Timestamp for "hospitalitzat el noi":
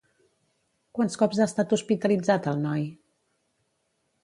1.77-2.89